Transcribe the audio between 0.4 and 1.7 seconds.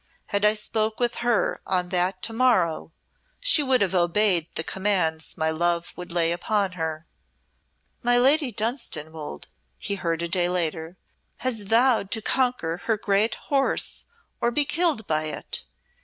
I spoke with her